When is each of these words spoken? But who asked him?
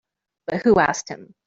But 0.47 0.63
who 0.63 0.79
asked 0.79 1.09
him? 1.09 1.35